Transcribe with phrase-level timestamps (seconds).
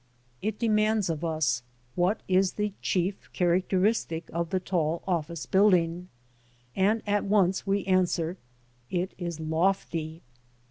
[0.41, 1.61] It demands of us,
[1.93, 6.09] What is the chief characteristic of the tall office building?
[6.75, 8.37] And at once we answer,
[8.89, 10.23] it is lofty.